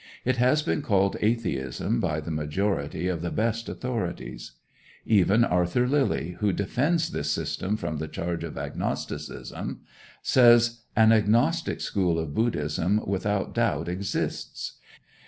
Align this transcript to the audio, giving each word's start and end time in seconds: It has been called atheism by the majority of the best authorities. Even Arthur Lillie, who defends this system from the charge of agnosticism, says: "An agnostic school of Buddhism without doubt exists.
It 0.25 0.37
has 0.37 0.63
been 0.63 0.81
called 0.81 1.15
atheism 1.21 1.99
by 1.99 2.21
the 2.21 2.31
majority 2.31 3.07
of 3.07 3.21
the 3.21 3.29
best 3.29 3.69
authorities. 3.69 4.53
Even 5.05 5.43
Arthur 5.45 5.87
Lillie, 5.87 6.37
who 6.39 6.51
defends 6.51 7.11
this 7.11 7.29
system 7.29 7.77
from 7.77 7.97
the 7.97 8.07
charge 8.07 8.43
of 8.43 8.57
agnosticism, 8.57 9.81
says: 10.23 10.85
"An 10.95 11.11
agnostic 11.11 11.81
school 11.81 12.17
of 12.17 12.33
Buddhism 12.33 13.01
without 13.05 13.53
doubt 13.53 13.87
exists. 13.87 14.79